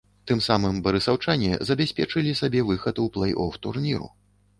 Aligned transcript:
Тым 0.29 0.39
самым 0.43 0.77
барысаўчане 0.85 1.51
забяспечылі 1.69 2.31
сабе 2.41 2.63
выхад 2.71 3.03
у 3.05 3.05
плэй-оф 3.19 3.53
турніру. 3.67 4.09